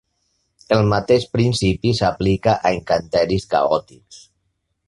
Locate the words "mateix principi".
0.93-1.93